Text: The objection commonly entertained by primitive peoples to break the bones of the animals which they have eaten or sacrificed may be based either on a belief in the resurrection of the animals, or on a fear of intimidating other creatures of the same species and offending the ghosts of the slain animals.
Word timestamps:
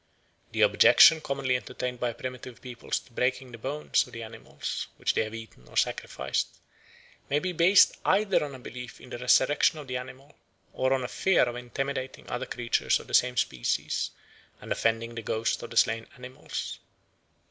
The 0.51 0.61
objection 0.63 1.21
commonly 1.21 1.55
entertained 1.55 1.99
by 1.99 2.13
primitive 2.13 2.59
peoples 2.59 2.97
to 3.01 3.11
break 3.11 3.37
the 3.37 3.57
bones 3.59 4.07
of 4.07 4.13
the 4.13 4.23
animals 4.23 4.87
which 4.97 5.13
they 5.13 5.23
have 5.23 5.35
eaten 5.35 5.67
or 5.67 5.77
sacrificed 5.77 6.57
may 7.29 7.37
be 7.37 7.51
based 7.51 7.97
either 8.03 8.43
on 8.43 8.55
a 8.55 8.59
belief 8.59 8.99
in 8.99 9.11
the 9.11 9.19
resurrection 9.19 9.77
of 9.77 9.85
the 9.85 9.97
animals, 9.97 10.33
or 10.73 10.91
on 10.93 11.03
a 11.03 11.07
fear 11.07 11.43
of 11.43 11.55
intimidating 11.55 12.27
other 12.31 12.47
creatures 12.47 12.99
of 12.99 13.05
the 13.05 13.13
same 13.13 13.37
species 13.37 14.09
and 14.59 14.71
offending 14.71 15.13
the 15.13 15.21
ghosts 15.21 15.61
of 15.61 15.69
the 15.69 15.77
slain 15.77 16.07
animals. 16.15 16.79